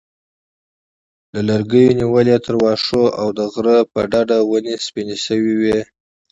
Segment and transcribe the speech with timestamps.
[1.33, 5.77] له لرګیو نیولې تر واښو او د غره په ډډه ونې سپینې شوې وې.